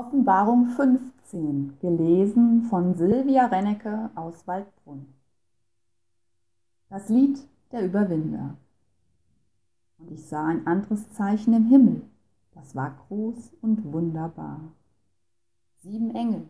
[0.00, 5.12] Offenbarung 15, gelesen von Silvia Rennecke aus Waldbrunn.
[6.88, 8.56] Das Lied der Überwinder.
[9.98, 12.00] Und ich sah ein anderes Zeichen im Himmel,
[12.54, 14.72] das war groß und wunderbar.
[15.82, 16.48] Sieben Engel,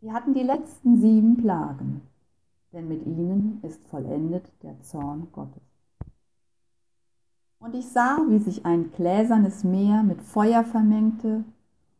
[0.00, 2.00] die hatten die letzten sieben Plagen,
[2.72, 5.62] denn mit ihnen ist vollendet der Zorn Gottes.
[7.60, 11.44] Und ich sah, wie sich ein gläsernes Meer mit Feuer vermengte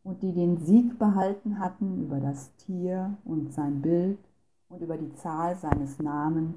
[0.04, 4.18] und die den Sieg behalten hatten über das Tier und sein Bild
[4.68, 6.56] und über die Zahl seines Namens,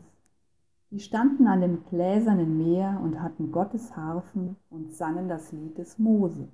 [0.92, 6.00] die standen an dem gläsernen Meer und hatten Gottes Harfen und sangen das Lied des
[6.00, 6.48] Mose,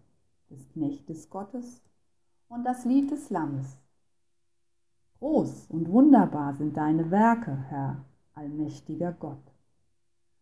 [0.49, 1.82] des Knechtes Gottes
[2.49, 3.77] und das Lied des Lammes.
[5.20, 9.38] Groß und wunderbar sind deine Werke, Herr, allmächtiger Gott.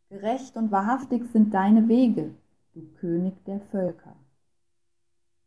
[0.10, 2.34] Gerecht und wahrhaftig sind deine Wege,
[2.74, 4.16] du König der Völker.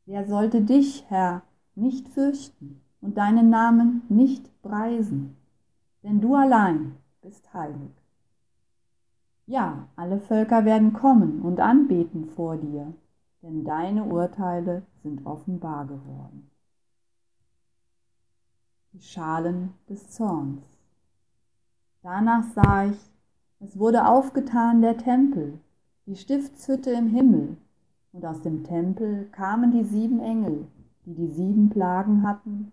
[0.05, 1.42] Wer sollte dich, Herr,
[1.74, 5.37] nicht fürchten und deinen Namen nicht preisen?
[6.02, 7.93] Denn du allein bist heilig.
[9.46, 12.93] Ja, alle Völker werden kommen und anbeten vor dir,
[13.43, 16.51] denn deine Urteile sind offenbar geworden.
[18.93, 20.65] Die Schalen des Zorns.
[22.02, 22.98] Danach sah ich,
[23.60, 25.60] es wurde aufgetan der Tempel,
[26.07, 27.57] die Stiftshütte im Himmel,
[28.13, 30.66] und aus dem Tempel kamen die sieben Engel,
[31.07, 32.73] die die sieben Plagen hatten,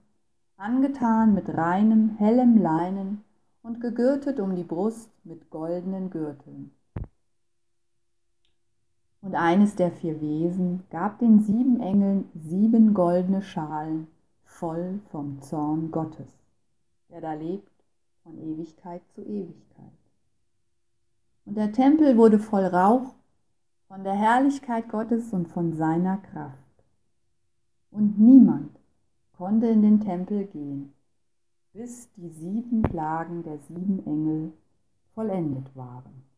[0.58, 3.23] angetan mit reinem, hellem Leinen
[3.62, 6.72] und gegürtet um die Brust mit goldenen Gürteln.
[9.22, 14.08] Und eines der vier Wesen gab den sieben Engeln sieben goldene Schalen
[14.44, 16.28] voll vom Zorn Gottes,
[17.09, 17.72] der da lebt
[18.24, 19.92] von Ewigkeit zu Ewigkeit.
[21.46, 23.14] Und der Tempel wurde voll Rauch
[23.90, 26.84] von der Herrlichkeit Gottes und von seiner Kraft.
[27.90, 28.80] Und niemand
[29.36, 30.94] konnte in den Tempel gehen,
[31.73, 34.54] bis die sieben Plagen der sieben Engel
[35.16, 36.28] vollendet waren.